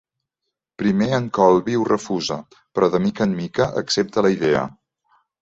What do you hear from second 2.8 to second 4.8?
de mica en mica, accepta la idea.